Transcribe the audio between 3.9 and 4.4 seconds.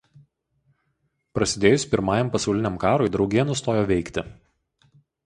veikti.